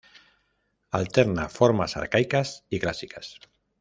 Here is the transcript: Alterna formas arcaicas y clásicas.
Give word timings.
Alterna 0.89 1.47
formas 1.47 1.95
arcaicas 1.95 2.65
y 2.71 2.79
clásicas. 2.79 3.39